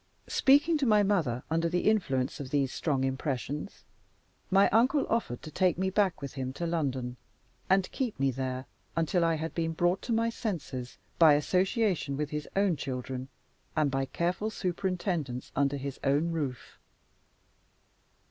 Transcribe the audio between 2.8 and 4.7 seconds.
impressions, my